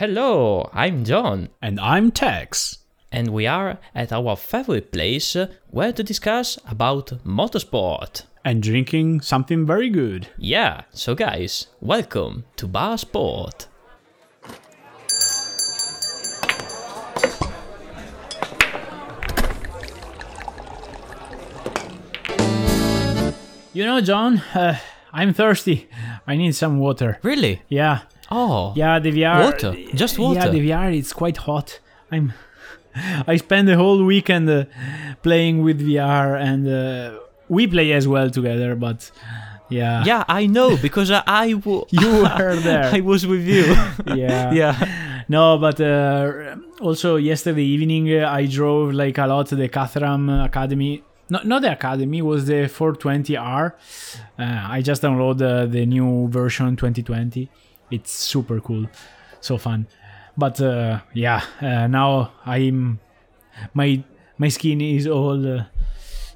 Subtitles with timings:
[0.00, 2.78] Hello, I'm John, And I'm Tex.
[3.12, 8.22] and we are at our favorite place uh, where to discuss about motorsport.
[8.42, 10.28] And drinking something very good.
[10.38, 13.66] Yeah, so guys, welcome to Bar Sport.
[23.74, 24.78] You know, John, uh,
[25.12, 25.88] I'm thirsty.
[26.26, 27.18] I need some water.
[27.22, 27.60] Really?
[27.68, 28.00] Yeah,
[28.30, 29.44] Oh, yeah, the VR.
[29.44, 29.74] Water?
[29.94, 30.96] Just Yeah, the VR.
[30.96, 31.80] It's quite hot.
[32.10, 32.32] I'm.
[33.26, 34.64] I spend the whole weekend uh,
[35.22, 38.74] playing with VR, and uh, we play as well together.
[38.74, 39.10] But
[39.68, 42.84] yeah, yeah, I know because I, I w- you were there.
[42.92, 43.64] I was with you.
[44.14, 45.22] yeah, yeah.
[45.28, 51.04] No, but uh, also yesterday evening uh, I drove like a lot the Caterham Academy.
[51.28, 53.72] No, not the Academy, it was the 420R.
[54.36, 57.48] Uh, I just downloaded uh, the new version 2020.
[57.90, 58.86] It's super cool,
[59.40, 59.86] so fun.
[60.36, 63.00] But uh, yeah, uh, now I'm
[63.74, 64.02] my
[64.38, 65.64] my skin is all uh,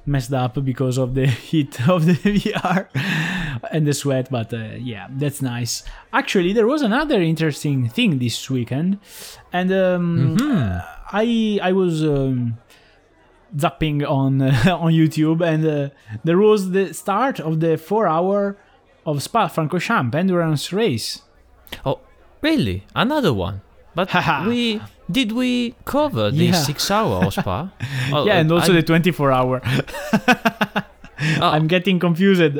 [0.05, 2.87] messed up because of the heat of the VR
[3.71, 4.29] and the sweat.
[4.29, 5.83] But uh, yeah, that's nice.
[6.13, 8.99] Actually, there was another interesting thing this weekend,
[9.51, 10.81] and um, uh,
[11.11, 12.03] I I was.
[12.03, 12.57] Um,
[13.55, 15.89] zapping on uh, on YouTube, and uh,
[16.23, 18.57] there was the start of the four hour
[19.05, 21.21] of Spa Francorchamps endurance race.
[21.85, 21.99] Oh,
[22.41, 22.83] really?
[22.95, 23.61] Another one?
[23.95, 24.09] But
[24.47, 26.53] we did we cover the Yeah.
[26.53, 27.71] six hour spa?
[28.13, 29.61] Oh, yeah, and uh, also I- the 24 hour.
[30.25, 30.83] oh,
[31.41, 32.59] I'm getting confused.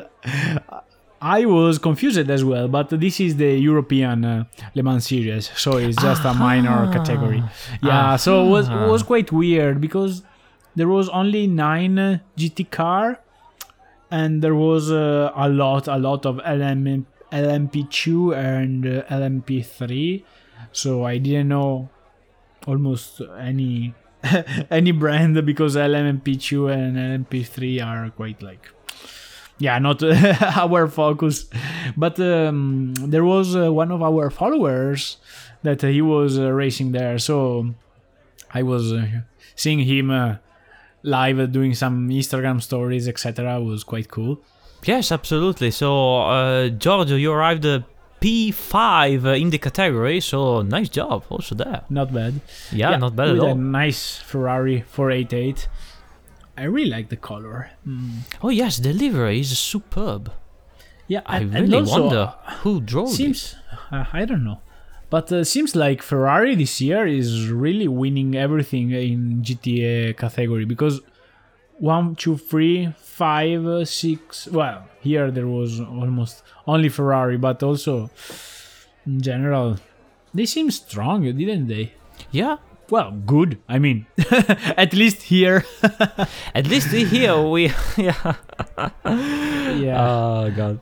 [1.21, 4.43] I was confused as well, but this is the European uh,
[4.75, 7.43] Le Mans series, so it's just a minor category.
[7.81, 10.21] Yeah, so it was it was quite weird because
[10.75, 13.19] there was only nine uh, GT car,
[14.11, 20.23] and there was uh, a lot, a lot of LM, LMP2 and uh, LMP3.
[20.71, 21.89] So I didn't know
[22.67, 23.93] almost any
[24.71, 28.69] any brand because LMP2 and LMP3 are quite like
[29.57, 30.03] yeah not
[30.57, 31.45] our focus
[31.95, 35.17] but um, there was uh, one of our followers
[35.63, 37.73] that he was uh, racing there so
[38.53, 39.05] i was uh,
[39.55, 40.35] seeing him uh,
[41.03, 44.41] live doing some instagram stories etc was quite cool
[44.85, 45.71] Yes, absolutely.
[45.71, 47.83] So, uh, Giorgio, you arrived at
[48.21, 51.81] P5 uh, in the category, so nice job also there.
[51.89, 52.39] not bad
[52.71, 55.67] Yeah, not bad at with a nice ferrari 488
[56.57, 58.19] i really like the color Mm.
[58.41, 60.31] Oh, yes, the livery is superb.
[61.07, 63.13] yeah I really also, wonder who drove it.
[63.21, 63.55] seems
[63.91, 64.59] uh, i don't know
[65.09, 71.01] but uh, seems like ferrari this year is really winning everything in gta category because
[71.77, 73.85] one two three five uh,
[74.51, 78.09] well here there was almost only ferrari but also
[79.05, 79.77] in general
[80.33, 81.93] they seem strong didn't they
[82.31, 82.57] Yeah,
[82.89, 84.05] well good i mean
[84.77, 85.65] at least here
[86.55, 87.71] at least here we.
[87.97, 88.35] yeah.
[89.05, 90.79] yeah Oh, God.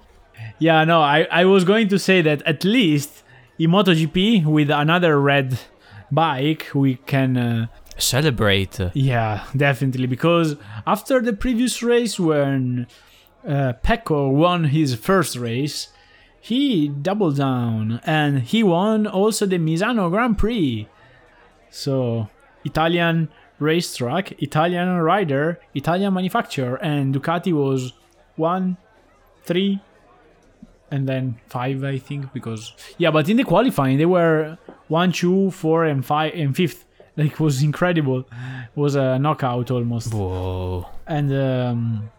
[0.59, 3.23] Yeah, no, I, I was going to say that at least
[3.59, 5.59] in MotoGP with another red
[6.11, 7.67] bike we can uh,
[8.03, 8.79] Celebrate.
[8.93, 10.55] yeah definitely because
[10.85, 12.87] after the previous race when
[13.47, 15.87] uh, Pecco won his first race
[16.39, 20.87] he doubled down and he won also the Misano Grand Prix
[21.69, 22.27] so
[22.65, 27.93] Italian racetrack Italian rider Italian manufacturer and Ducati was
[28.35, 28.77] one
[29.43, 29.79] three
[30.91, 34.57] and then five I think because yeah but in the qualifying they were
[34.89, 36.85] one two four and five and fifth
[37.17, 38.19] like was incredible.
[38.19, 40.13] It was a knockout almost.
[40.13, 40.87] Whoa.
[41.07, 42.09] and um,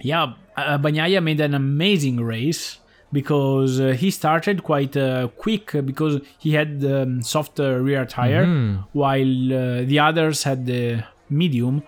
[0.00, 2.78] yeah uh, Bagnaia made an amazing race
[3.12, 8.04] because uh, he started quite uh, quick because he had the um, soft uh, rear
[8.04, 8.44] tire
[8.92, 11.82] while uh, the others had the medium.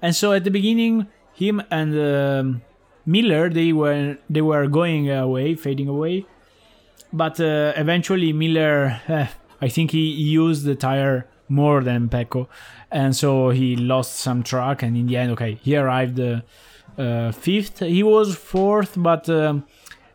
[0.00, 2.62] And so at the beginning him and um,
[3.06, 6.26] Miller they were they were going away fading away.
[7.12, 9.00] But uh, eventually Miller
[9.60, 11.26] I think he used the tire
[11.60, 12.42] more than Pecco
[12.90, 16.40] and so he lost some track and in the end okay he arrived uh,
[16.98, 19.64] uh, fifth he was fourth but um,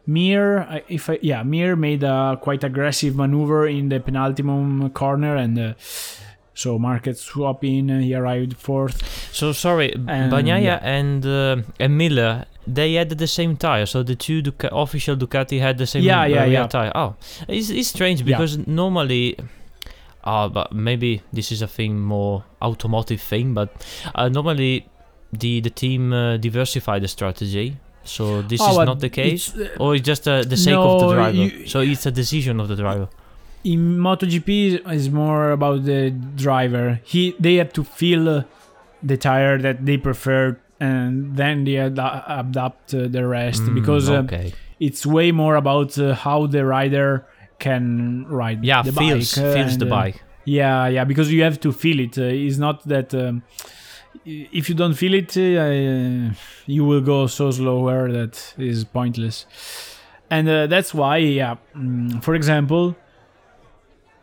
[0.10, 5.60] Mir, if I, yeah, Mir made a quite aggressive maneuver in the penultimum corner, and
[5.60, 5.74] uh,
[6.54, 7.90] so market swap in.
[8.02, 8.98] He arrived fourth.
[9.34, 10.80] So sorry, Um, Bagnaia yeah.
[10.82, 13.86] and uh, and Miller, they had the same tire.
[13.86, 16.68] So the two Duca- official Ducati had the same Yeah, yeah, yeah.
[16.68, 16.94] tire.
[16.96, 17.16] Oh,
[17.50, 18.28] it's, it's strange Yeah.
[18.38, 19.36] because normally,
[20.32, 23.54] uh, but maybe this is a thing more automotive thing.
[23.60, 23.70] But
[24.16, 24.74] uh, normally,
[25.42, 27.68] the the team uh, diversify the strategy.
[28.04, 30.76] So this Oh, is not the case, it's, uh, or it's just uh, the sake
[30.90, 31.38] of the driver.
[31.38, 33.08] you- so it's a decision of the driver.
[33.64, 34.50] in MotoGP
[35.00, 36.12] is more about the
[36.46, 36.88] driver.
[37.14, 38.44] He they have to feel uh,
[39.12, 40.42] the tire that they prefer,
[40.80, 42.00] and then they ad-
[42.42, 44.48] adapt the rest Mm, because uh, okay.
[44.80, 47.10] it's way more about uh, how the rider
[47.60, 49.46] can ride Yeah, the feels bike.
[49.46, 50.24] uh, feels the and, uh, bike.
[50.46, 52.18] Yeah, yeah, because you have to feel it.
[52.18, 53.44] Uh, it's not that um,
[54.26, 59.46] if you don't feel it, you will go so slower that is pointless.
[60.30, 61.56] And that's why, yeah.
[61.76, 62.96] mm, for example,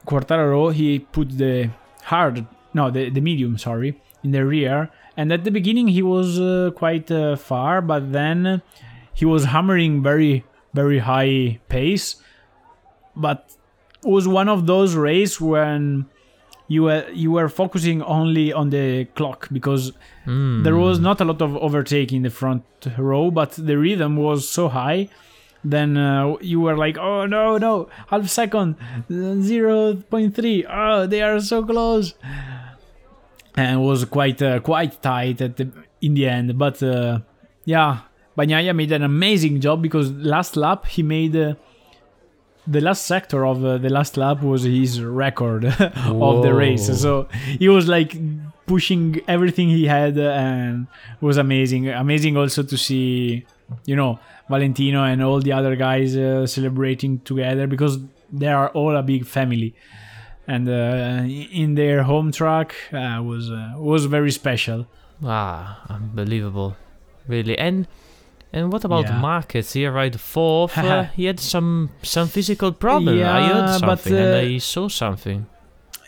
[0.06, 1.70] Quartararo he put the
[2.04, 6.38] hard, no, the the medium, sorry, in the rear, and at the beginning he was
[6.38, 8.60] uh, quite uh, far, but then
[9.14, 10.44] he was hammering very
[10.74, 12.16] very high pace,
[13.16, 13.50] but
[14.04, 16.06] it was one of those races when
[16.68, 19.92] you were you were focusing only on the clock because
[20.26, 20.64] Mm.
[20.64, 22.64] there was not a lot of overtake in the front
[22.96, 25.10] row, but the rhythm was so high.
[25.62, 28.76] Then uh, you were like, oh no, no, half second,
[29.42, 30.64] zero point three.
[30.66, 32.14] Oh, they are so close,
[33.56, 35.70] and it was quite uh, quite tight at the
[36.00, 36.58] in the end.
[36.58, 37.20] But uh,
[37.64, 38.00] yeah,
[38.36, 41.56] Bagnaia made an amazing job because last lap he made.
[42.66, 45.64] The last sector of uh, the last lap was his record
[45.96, 46.86] of the race.
[47.00, 47.28] So
[47.58, 48.16] he was like
[48.66, 50.86] pushing everything he had and
[51.20, 51.88] it was amazing.
[51.88, 53.44] Amazing also to see,
[53.84, 54.18] you know,
[54.48, 57.98] Valentino and all the other guys uh, celebrating together because
[58.32, 59.74] they are all a big family.
[60.46, 64.86] And uh, in their home track uh, was uh, was very special.
[65.24, 66.76] Ah, unbelievable,
[67.26, 67.56] really.
[67.58, 67.86] And
[68.54, 69.20] and what about Yeah.
[69.20, 69.72] Marquez?
[69.74, 70.78] He arrived fourth.
[70.78, 73.14] uh, he had some some physical problem.
[73.16, 75.46] I Yeah, heard but, something and uh, I saw something.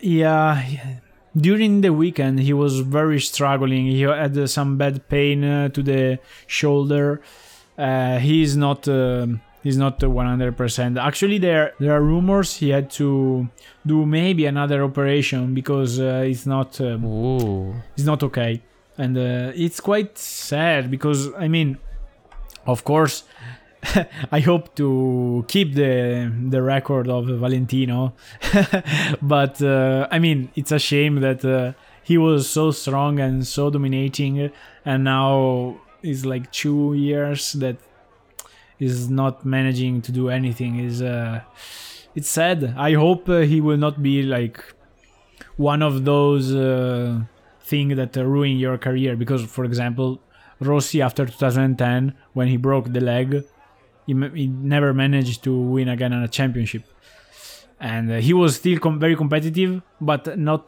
[0.00, 0.62] Yeah,
[1.46, 3.84] during the weekend he was very struggling.
[3.86, 7.20] He had uh, some bad pain uh, to the shoulder.
[7.78, 10.96] Uh, he's not um he's not one hundred percent.
[10.98, 13.48] Actually, there there are rumors he had to
[13.84, 18.62] do maybe another operation because uh, it's not um, it's not okay,
[18.96, 21.76] and uh, it's quite sad because I mean,
[22.66, 23.24] of course.
[24.32, 28.14] I hope to keep the the record of Valentino,
[29.22, 31.72] but uh, I mean it's a shame that uh,
[32.02, 34.50] he was so strong and so dominating,
[34.84, 37.76] and now it's like two years that
[38.78, 40.78] is not managing to do anything.
[40.80, 41.42] Is uh,
[42.14, 42.74] it's sad.
[42.76, 44.58] I hope uh, he will not be like
[45.56, 47.20] one of those uh,
[47.60, 49.16] things that ruin your career.
[49.16, 50.20] Because, for example,
[50.60, 53.28] Rossi after 2010, when he broke the leg,
[54.06, 56.84] he, he never managed to win again on a championship.
[57.94, 59.72] And uh, he was still com- very competitive,
[60.10, 60.64] but not.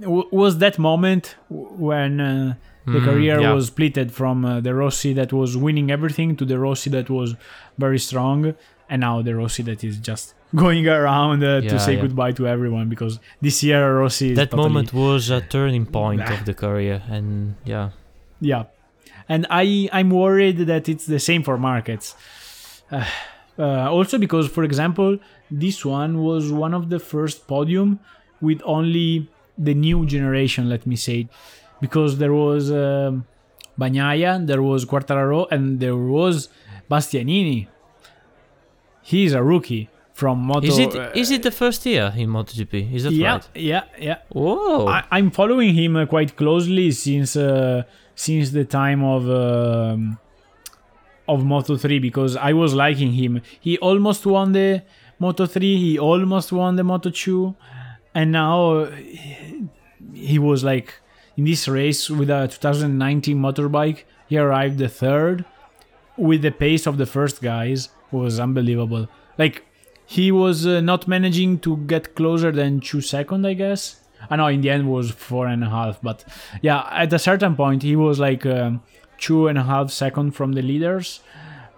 [0.00, 2.54] W- was that moment w- when uh,
[2.94, 3.52] the Mm, career yeah.
[3.56, 7.28] was splitted from uh, the Rossi that was winning everything to the Rossi that was
[7.84, 8.38] very strong,
[8.90, 10.34] and now the Rossi that is just
[10.64, 12.02] going around uh, Yeah, to say yeah.
[12.04, 13.14] goodbye to everyone because
[13.46, 17.28] this year Rossi is That totally- moment was a turning point of the career, and
[17.72, 17.86] yeah.
[18.50, 18.62] Yeah,
[19.28, 22.14] and I I'm worried that it's the same for Marquez.
[22.90, 23.04] Uh,
[23.58, 25.18] uh, also because, for example,
[25.50, 28.00] this one was one of the first podium
[28.40, 30.68] with only the new generation.
[30.68, 31.28] Let me say,
[31.80, 33.26] because there was um,
[33.78, 36.48] Bagnaia, there was Quartararo, and there was
[36.90, 37.68] Bastianini.
[39.02, 40.66] He's a rookie from Moto.
[40.66, 42.92] Is it uh, is it the first year in MotoGP?
[42.92, 43.48] Is that yeah, right?
[43.54, 44.18] yeah, yeah.
[44.30, 44.86] Whoa.
[44.86, 47.82] I, I'm following him uh, quite closely since uh,
[48.14, 50.18] since the time of um,
[51.26, 53.40] of Moto 3 because I was liking him.
[53.60, 54.82] He almost won the
[55.18, 55.76] Moto 3.
[55.78, 57.54] He almost won the Moto 2,
[58.14, 58.96] and now uh,
[60.12, 61.00] he was like
[61.36, 64.04] in this race with a 2019 motorbike.
[64.26, 65.44] He arrived the third
[66.16, 69.08] with the pace of the first guys was unbelievable.
[69.38, 69.64] Like
[70.06, 74.00] he was uh, not managing to get closer than two second, I guess.
[74.30, 76.24] I know in the end was four and a half, but
[76.62, 78.82] yeah, at a certain point he was like um,
[79.18, 81.20] two and a half second from the leaders.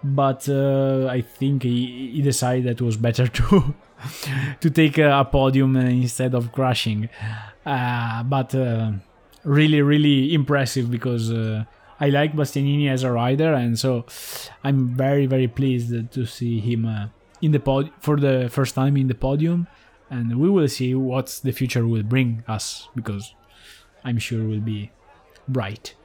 [0.03, 3.75] But uh, I think he, he decided that it was better to
[4.61, 7.09] to take a, podium instead of crashing.
[7.65, 8.91] Uh, but uh,
[9.43, 11.63] really, really impressive because uh,
[11.99, 14.05] I like Bastianini as a rider, and so
[14.63, 17.07] I'm very, very pleased to see him uh,
[17.41, 19.67] in the pod for the first time in the podium,
[20.09, 23.33] and we will see what the future will bring us because
[24.03, 24.91] I'm sure will be
[25.47, 25.95] bright.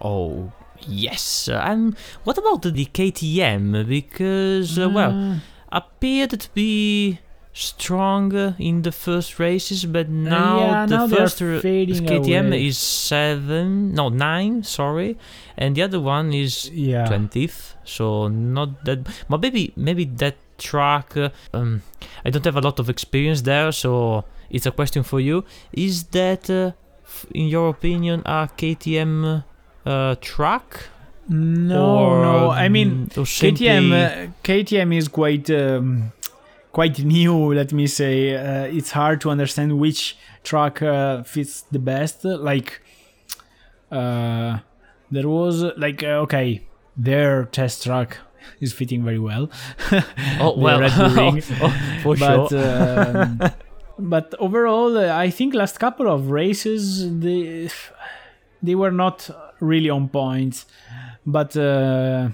[0.00, 1.48] Oh yes.
[1.48, 3.86] Uh, and what about the KTM?
[3.88, 7.20] Because uh, well, appeared to be
[7.52, 12.66] stronger in the first races, but now yeah, the now first r- KTM away.
[12.66, 15.16] is seven, no nine, sorry,
[15.56, 17.74] and the other one is yeah, twentieth.
[17.84, 21.14] So not that, but maybe maybe that track.
[21.52, 21.82] Um,
[22.24, 25.44] I don't have a lot of experience there, so it's a question for you.
[25.72, 26.72] Is that, uh,
[27.04, 29.44] f- in your opinion, a KTM
[29.84, 30.88] uh, track?
[31.28, 32.50] No, Or, no.
[32.50, 36.12] I mean, KTM uh, KTM is quite um,
[36.72, 37.52] quite new.
[37.52, 42.24] Let me say, uh, it's hard to understand which track uh, fits the best.
[42.24, 42.80] Like,
[43.90, 44.58] uh,
[45.10, 46.62] there was like okay,
[46.96, 48.18] their test track
[48.60, 49.50] is fitting very well.
[50.40, 50.80] Oh well,
[51.14, 51.42] Ring.
[51.62, 53.22] oh, for but sure.
[53.22, 53.40] um,
[53.98, 57.68] but overall, uh, I think last couple of races they
[58.62, 60.64] they were not really on point.
[61.24, 62.28] But uh,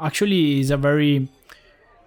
[0.00, 1.28] actually, it's a very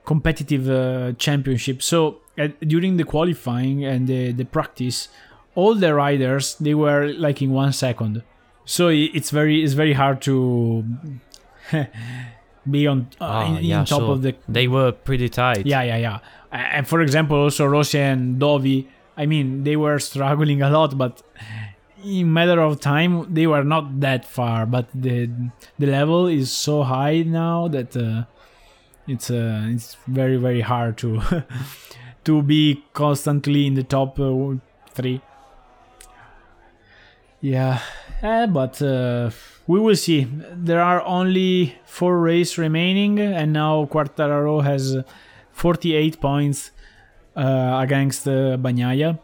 [0.05, 1.81] competitive uh, championship.
[1.81, 5.09] So uh, during the qualifying and the, the practice,
[5.55, 8.23] all the riders they were like in one second.
[8.65, 10.83] So it's very it's very hard to
[12.69, 15.65] be on uh, Ah, in, in top so of the they were pretty tight.
[15.65, 16.19] yeah, yeah, yeah.
[16.51, 21.21] And for example, also Rossi and Dovi, I mean, they were struggling a lot, but
[22.03, 24.65] in matter of time, they were not that far.
[24.65, 25.29] But the
[25.79, 28.23] the level is so high now that uh,
[29.07, 31.21] it's uh, it's very very hard to
[32.25, 34.55] to be constantly in the top uh,
[34.91, 35.21] three.
[37.41, 37.79] Yeah,
[38.23, 39.29] eh, but uh,
[39.67, 40.27] we will see.
[40.51, 44.97] There are only four races remaining, and now Quartararo has
[45.53, 46.71] 48 points
[47.35, 49.19] uh, against uh, Bagnaia.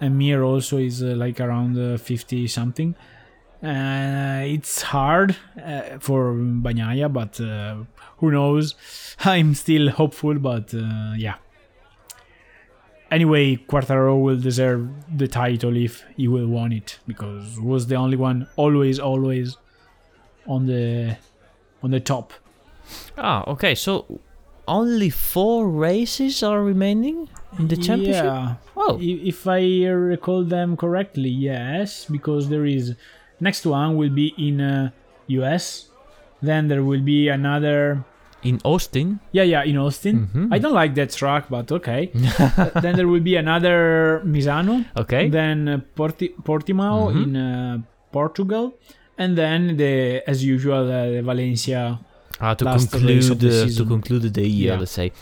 [0.00, 2.94] And Mir also is uh, like around uh, 50 something.
[3.62, 7.76] Uh, it's hard uh, for Bagnaia, but uh,
[8.18, 8.74] who knows?
[9.24, 11.36] I'm still hopeful, but uh, yeah.
[13.12, 18.16] Anyway, Quartararo will deserve the title if he will won it because was the only
[18.16, 19.58] one always always
[20.46, 21.18] on the
[21.82, 22.32] on the top.
[23.18, 23.74] Ah, okay.
[23.74, 24.20] So
[24.66, 27.28] only four races are remaining
[27.58, 28.24] in the championship.
[28.24, 28.54] Yeah.
[28.76, 32.94] Oh, If I recall them correctly, yes, because there is
[33.40, 34.90] next one will be in uh,
[35.26, 35.90] US.
[36.40, 38.04] Then there will be another.
[38.42, 39.20] In Austin.
[39.32, 40.28] Yeah, yeah, in Austin.
[40.34, 40.48] Mhm.
[40.54, 42.10] I don't like that track, but okay.
[42.82, 44.84] Then there will be another Misano.
[44.96, 45.28] Okay.
[45.28, 47.22] Then uh, Porti- Portimao Mhm.
[47.22, 47.78] in uh,
[48.12, 48.74] Portugal,
[49.18, 51.98] and then the as usual uh, the Valencia.
[52.40, 54.78] Ah, to conclude the uh, to conclude the year, Yeah.
[54.80, 55.12] let's say.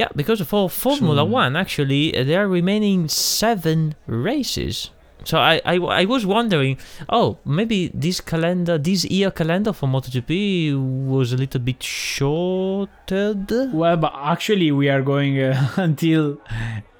[0.00, 4.90] Yeah, because for Formula So- One, actually, uh, there are remaining seven races.
[5.24, 11.06] So I, I, I was wondering, oh, maybe this calendar, this year calendar for MotoGP
[11.06, 13.50] was a little bit shorted.
[13.72, 16.38] Well, but actually we are going uh, until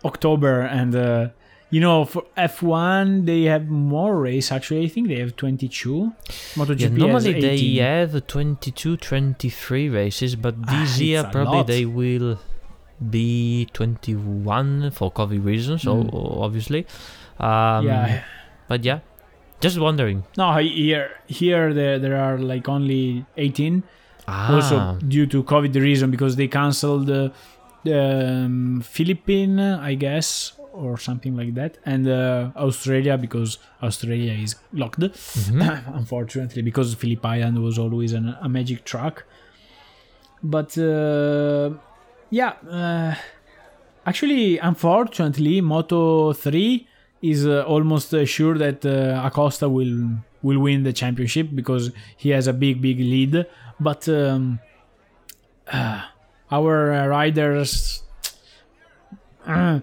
[0.05, 1.29] October, and uh,
[1.71, 4.53] you know for F1 they have more race.
[4.53, 6.13] Actually, I think they have 22.
[6.55, 11.67] MotoGP Yeah, normally they have 22, 23 races, but Ah, this year probably lot.
[11.67, 12.39] they will
[13.11, 16.11] be 21 for COVID reasons, so Mm.
[16.41, 16.87] obviously.
[17.43, 18.23] Um, yeah.
[18.69, 19.01] But yeah,
[19.61, 20.25] just wondering.
[20.37, 23.83] No, here here there there are like only 18.
[24.29, 27.33] Ah, Also due to COVID reason because they cancelled the
[27.93, 35.01] um, Philippine, I guess, or something like that, and uh, Australia because Australia is locked.
[35.01, 35.83] mhm.
[35.99, 39.25] unfortunately, because Phillip Island was always an, a magic track.
[40.43, 41.71] But uh,
[42.31, 43.15] yeah, uh,
[44.07, 46.87] actually, unfortunately, Moto 3
[47.23, 50.11] is uh, almost sure that uh, Acosta will
[50.43, 53.47] will win the championship because he has a big, big lead.
[53.79, 54.59] But um,
[56.51, 58.03] our riders.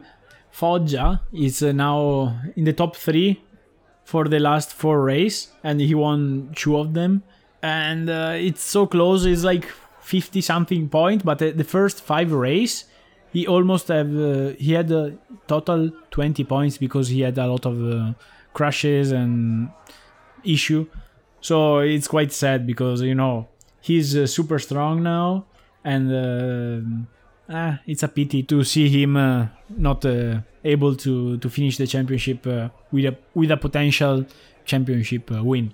[0.51, 3.41] Foggia is now in the top three
[4.03, 7.23] for the last four race and he won two of them
[7.61, 12.33] and uh, it's so close it's like 50 something point but uh, the first five
[12.33, 12.83] race
[13.31, 15.17] he almost have uh, he had a
[15.47, 18.13] total 20 points because he had a lot of uh,
[18.53, 19.69] crashes and
[20.43, 20.85] issue
[21.41, 23.47] so it's quite sad because you know
[23.81, 25.45] he's uh, super strong now
[25.83, 26.11] and
[27.49, 31.77] uh, ah, it's a pity to see him uh, not uh, able to to finish
[31.77, 32.45] the championship
[32.91, 34.25] with a with a potential
[34.65, 35.73] championship win.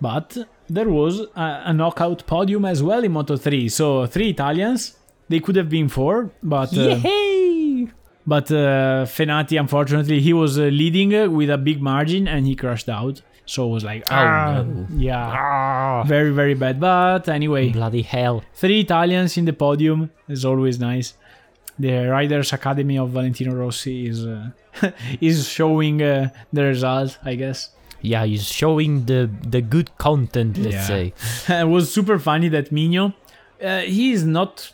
[0.00, 0.36] But
[0.68, 3.68] there was a, a knockout podium as well in Moto 3.
[3.68, 4.96] So three Italians.
[5.28, 7.88] They could have been four, but uh, Yay!
[8.26, 12.54] but uh, Fenati unfortunately he was uh, leading uh, with a big margin and he
[12.54, 13.22] crashed out.
[13.46, 14.86] So it was like Oh, ah, no.
[14.96, 16.80] yeah, Ah, very very bad.
[16.80, 18.42] But anyway, bloody hell!
[18.54, 21.14] three Italians in the podium is always nice.
[21.78, 24.50] The Riders Academy of Valentino Rossi is uh,
[25.20, 27.70] is showing uh, the result, I guess.
[28.00, 30.56] Yeah, he's showing the the good content.
[30.56, 30.86] Let's Yeah.
[30.86, 31.12] say.
[31.62, 33.12] it was super funny that Migno,
[33.62, 34.72] uh, he is not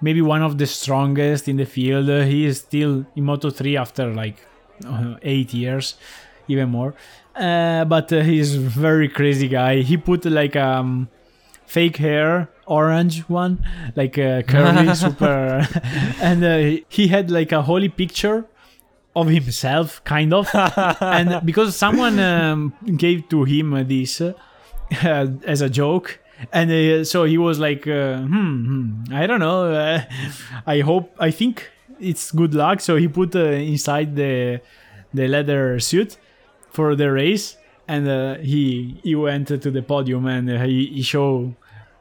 [0.00, 2.08] maybe one of the strongest in the field.
[2.08, 4.46] Uh, he is still in Moto3 after like
[4.86, 5.94] uh, eight years,
[6.48, 6.94] even more.
[7.34, 9.82] Uh, but uh, he's very crazy guy.
[9.82, 11.08] He put like um
[11.70, 13.64] fake hair, orange one,
[13.94, 15.66] like uh, curly, super,
[16.20, 18.44] and uh, he had like a holy picture
[19.14, 20.48] of himself, kind of,
[21.00, 24.34] and because someone um, gave to him this uh,
[25.44, 26.18] as a joke.
[26.52, 29.72] And uh, so he was like, uh, hmm, hmm, I don't know.
[29.72, 30.02] Uh,
[30.66, 31.70] I hope, I think
[32.00, 32.80] it's good luck.
[32.80, 34.60] So he put uh, inside the
[35.12, 36.16] the leather suit
[36.70, 37.56] for the race,
[37.88, 41.54] and uh, he he went to the podium and he, he showed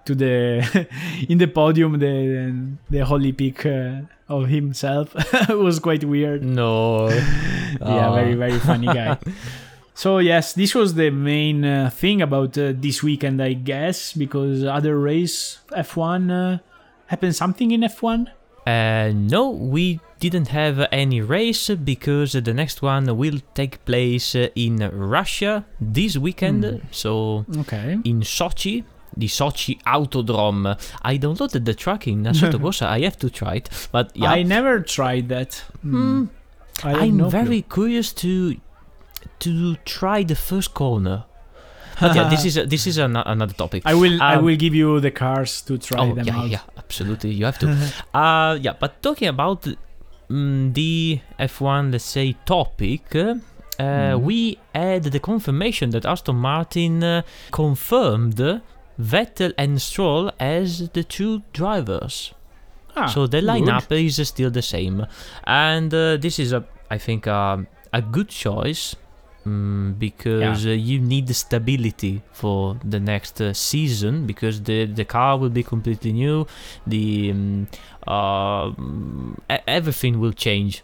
[0.05, 0.87] to the
[1.29, 5.15] in the podium the the holy pic uh, of himself.
[5.49, 6.43] it was quite weird.
[6.43, 7.09] No.
[7.79, 9.17] Yeah, very very funny guy.
[9.99, 14.63] So yes, this was the main uh, thing about uh, this weekend, I guess, because
[14.63, 16.59] other race F1 uh,
[17.07, 18.27] happened something in F1.
[18.65, 24.77] Uh, no, we didn't have any race because the next one will take place in
[24.93, 26.63] Russia this weekend.
[26.63, 26.77] Hmm.
[26.91, 27.99] So Okay.
[28.05, 28.85] in Sochi,
[29.17, 30.79] the Sochi Autodrome.
[31.01, 32.81] I downloaded the track in Assetto.
[32.83, 35.55] I have to try it, but yeah, I never tried that.
[35.81, 36.27] Hmm.
[36.85, 38.55] I I'm no very curious to
[39.39, 41.25] to try the first corner.
[41.99, 43.83] But yeah, this is a, this is an, another topic.
[43.85, 44.21] I will.
[44.21, 46.49] I Um, will give you the cars to try oh them yeah, out.
[46.49, 47.31] yeah, absolutely.
[47.31, 47.67] You have to.
[48.17, 49.67] uh, yeah, but talking about
[50.29, 53.03] mm, the F1, let's say topic.
[53.15, 53.35] Uh,
[53.79, 54.21] Mhm.
[54.23, 57.21] We had the confirmation that Aston Martin uh,
[57.51, 58.35] confirmed
[58.99, 62.33] Vettel and Stroll as the two drivers.
[62.97, 63.49] Ah, so the good.
[63.49, 65.05] lineup is still the same,
[65.45, 68.95] and uh, this is a, I think, um, a good choice
[69.45, 75.05] mm, because uh, you need the stability for the next uh, season because the the
[75.05, 76.45] car will be completely new,
[76.87, 77.67] the um,
[78.07, 80.83] uh, mm, everything will change.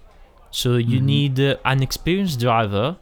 [0.51, 1.05] So you Mhm.
[1.05, 2.95] need uh, an experienced driver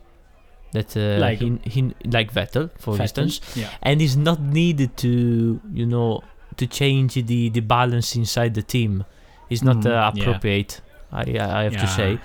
[0.72, 3.02] that uh, Like- he, he, like Vettel, for Vettel.
[3.02, 3.70] instance, Yeah.
[3.82, 6.22] and it's not needed to you know
[6.58, 9.04] to change the the balance inside the team
[9.50, 10.10] it's not Mhm, uh, yeah.
[10.10, 11.24] appropriate i
[11.60, 12.20] i have to say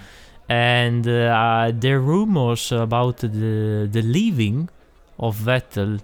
[0.48, 4.68] and uh, there are rumors about the the leaving
[5.18, 6.00] of Vettel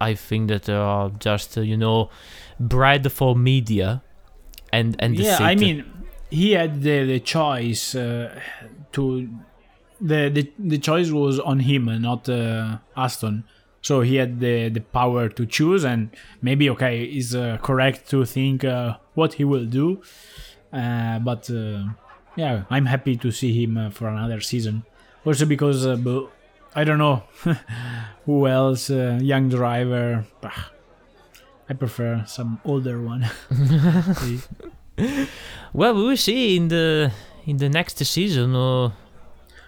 [0.00, 2.10] I think that they are just uh, you know
[2.58, 4.02] bread for media
[4.72, 5.84] and and yeah, I mean,
[6.30, 8.40] he had the, the choice uh,
[8.92, 9.28] to
[10.00, 13.44] the, the the choice was on him, and not uh, Aston.
[13.82, 18.24] So he had the the power to choose, and maybe okay, is uh, correct to
[18.24, 20.02] think uh, what he will do.
[20.72, 21.84] Uh, but uh,
[22.36, 24.84] yeah, I'm happy to see him uh, for another season.
[25.24, 25.96] Also because uh,
[26.74, 27.22] I don't know
[28.26, 30.24] who else, uh, young driver.
[30.40, 30.70] Bah,
[31.68, 33.28] I prefer some older one.
[35.72, 37.10] well we will see in the
[37.46, 38.90] in the next season uh,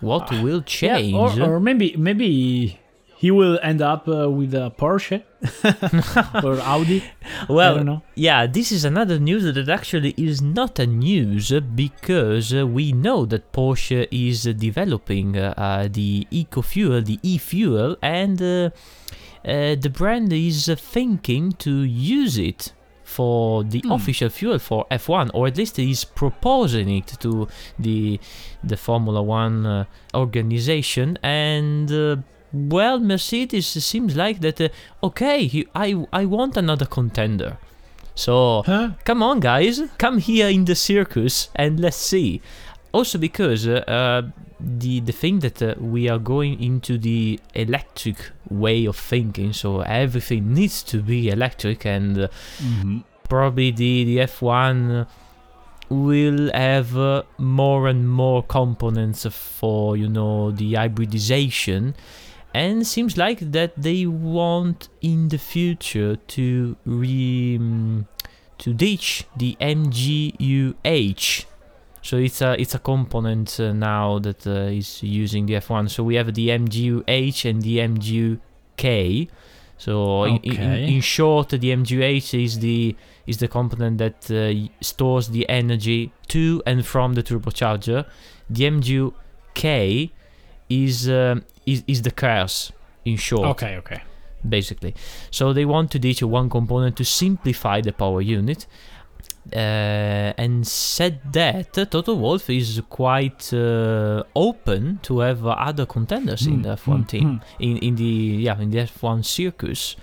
[0.00, 2.78] what Ah, will change Yeah, or, or maybe maybe
[3.24, 5.18] he will end up uh, with a Porsche
[6.44, 7.02] or Audi.
[7.48, 8.02] Well.
[8.14, 13.24] Yeah, this is another news that actually is not a news because uh, we know
[13.32, 18.70] that Porsche is developing uh, uh, the eco fuel, the e fuel, and uh,
[19.52, 21.74] uh, the brand is thinking to
[22.14, 22.74] use it
[23.16, 23.92] for the Hmm.
[23.92, 27.48] official fuel for F1, or at least is proposing it to
[27.86, 28.20] the
[28.70, 29.84] the Formula One uh,
[30.14, 31.90] organization and.
[31.90, 32.16] Uh,
[32.54, 34.60] well, Mercedes seems like that.
[34.60, 34.68] Uh,
[35.02, 37.58] okay, I I want another contender.
[38.14, 38.90] So Huh?
[39.04, 42.40] come on, guys, come here in the circus and let's see.
[42.92, 44.22] Also, because uh, uh,
[44.60, 48.16] the the thing that uh, we are going into the electric
[48.48, 52.28] way of thinking, so everything needs to be electric, and uh,
[53.28, 55.06] probably the the F1
[55.90, 61.94] will have uh, more and more components for you know the hybridization
[62.54, 68.06] and seems like that they want in the future to re mm,
[68.58, 71.46] to ditch the MGUH
[72.00, 76.02] so it's a it's a component uh, now that uh, is using the F1 so
[76.04, 79.28] we have the MGUH and the MGUK
[79.76, 85.28] so in, in, in short the MGUH is the is the component that uh, stores
[85.28, 88.06] the energy to and from the turbocharger.
[88.50, 90.10] The MGUK
[90.68, 92.72] is um, is is the cars
[93.04, 94.02] in short Okay, okay.
[94.48, 94.94] basically
[95.30, 98.66] so they want to ditch one component to simplify the power unit
[99.52, 106.46] uh, and said that Toto Wolff is quite uh, open to have uh, other contenders
[106.46, 108.04] in Hmm, the F1 hmm, team in in the
[108.46, 109.96] yeah in the F1 circus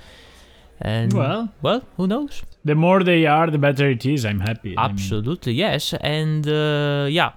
[0.79, 4.23] and Well, well who knows The more they are, the better it is.
[4.23, 4.75] I'm happy.
[4.77, 5.93] I mean, Absolutely, yes.
[5.99, 7.31] And uh, yeah,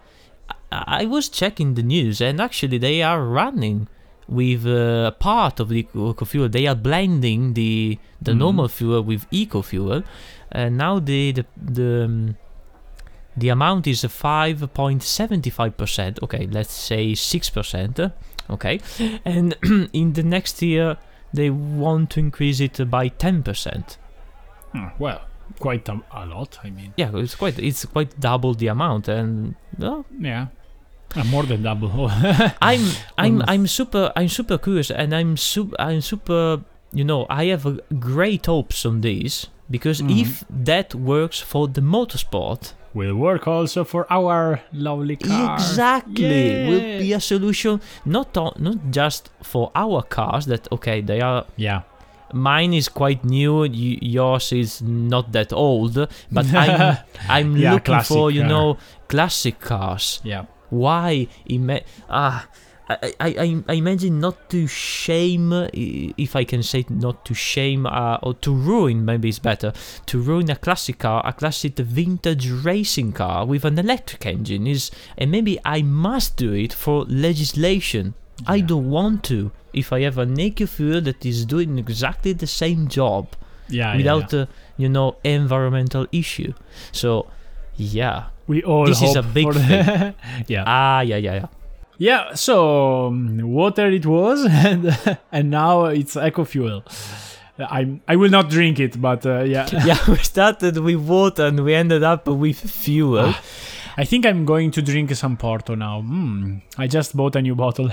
[0.87, 3.89] I-, was checking the news, and actually, they are running
[4.27, 6.49] with uh, part of the eco fuel.
[6.49, 8.39] They are blending the the Mhm.
[8.39, 10.03] normal fuel with eco fuel,
[10.51, 11.45] and now the the
[11.79, 12.37] the, um,
[13.37, 16.19] the amount is five point seventy five percent.
[16.23, 18.01] Okay, let's say six percent.
[18.49, 18.81] Okay,
[19.25, 19.55] and
[19.93, 20.97] in the next year
[21.33, 23.99] they want to increase it by ten percent.
[24.73, 25.21] hmm, well,
[25.59, 26.59] quite a, a lot.
[26.65, 30.47] I mean, Yeah, it's quite it's quite double the amount, and well, yeah,
[31.17, 32.11] Uh, more than double.
[32.63, 32.85] I'm
[33.17, 36.61] I'm I'm super I'm super curious and I'm super I'm super
[36.93, 40.21] you know I have a great hopes on this because Mhm.
[40.23, 45.55] if that works for the motorsport will work also for our lovely car.
[45.55, 51.21] exactly will be a solution not on, not just for our cars that okay they
[51.21, 51.83] are Yeah.
[52.33, 55.95] mine is quite new y- yours is not that old
[56.31, 56.97] but I'm
[57.29, 58.49] I'm Yeah, looking for you car.
[58.51, 58.77] know
[59.09, 60.45] classic cars Yeah.
[60.71, 62.49] Why ima- ah
[62.87, 68.19] I, I, I, imagine not to shame if I can say not to shame uh,
[68.23, 69.73] or to ruin maybe it's better
[70.05, 74.91] to ruin a classic car a classic vintage racing car with an electric engine is
[75.17, 78.13] and maybe I must do it for legislation
[78.47, 82.47] I don't want to if I have an eco fuel that is doing exactly the
[82.47, 83.29] same job
[83.69, 83.93] Yeah.
[83.93, 84.41] yeah, without yeah.
[84.43, 86.53] a you know environmental issue
[86.93, 87.29] so
[87.77, 90.15] yeah we all this is a big thing.
[90.49, 90.65] yeah.
[90.67, 91.47] ah yeah yeah yeah
[91.97, 94.91] Yeah, so um, water it was, and
[95.31, 96.83] and now it's eco fuel.
[97.59, 101.61] I I will not drink it, but uh, yeah, yeah, we started with water and
[101.65, 103.33] we ended up with fuel.
[103.97, 106.03] I think I'm going to drink some Porto now.
[106.03, 107.91] Mm, I just bought a new bottle.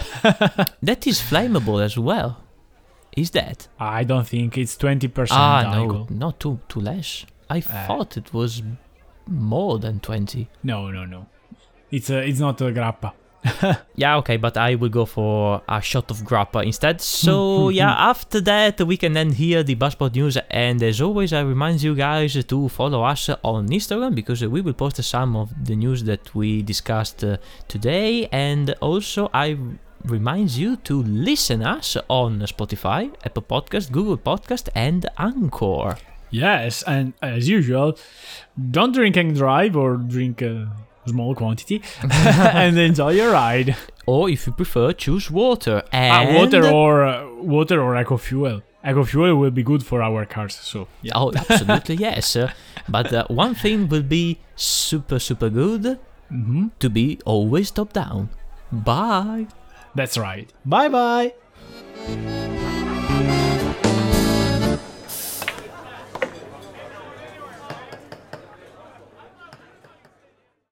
[0.82, 2.42] that is flammable as well.
[3.16, 3.68] Is that?
[3.80, 6.08] I don't think it's twenty percent ah, alcohol.
[6.10, 7.26] no, not too too less.
[7.50, 8.64] I Uh, thought it was
[9.32, 10.50] more than twenty.
[10.63, 11.28] No, no, no.
[11.89, 13.13] It's a, it's not a grappa.
[13.96, 17.02] Yeah, okay, but I will go for a shot of grappa instead.
[17.02, 20.38] So yeah, after that we can then hear the Buzzpot news.
[20.50, 24.74] And as always, I remind you guys to follow us on Instagram because we will
[24.74, 28.28] post some of the news that we discussed uh, today.
[28.32, 29.58] And also, I
[30.06, 35.98] remind you to listen us on Spotify, Apple Podcast, Google Podcast, and Anchor.
[36.32, 37.98] Yes, and as usual,
[38.72, 40.72] don't drink and drive or drink a
[41.06, 43.76] small quantity and enjoy your ride.
[44.06, 48.62] Or if you prefer, choose water Ah, and water or uh, water or eco fuel.
[48.84, 50.56] Eco fuel will be good for our cars.
[50.56, 51.13] So yeah.
[51.15, 52.36] Oh, absolutely yes.
[52.89, 58.30] But uh, one thing will be super super good hmm to be always top down.
[58.72, 59.48] Bye.
[59.96, 60.50] That's right.
[60.65, 61.34] Bye bye.